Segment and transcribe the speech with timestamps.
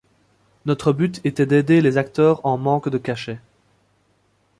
[0.65, 3.39] Notre but était d’aider les acteurs en manque de cachets.